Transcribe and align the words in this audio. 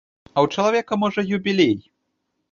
А 0.27 0.29
ў 0.29 0.47
чалавека, 0.55 0.97
можа, 1.03 1.23
юбілей! 1.37 1.75